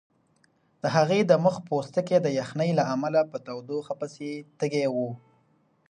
[0.81, 4.97] د هغې د مخ پوستکی د یخنۍ له امله په تودوخه پسې تږی و.